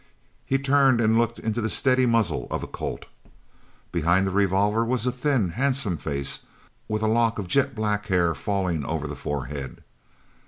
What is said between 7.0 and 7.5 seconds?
a lock of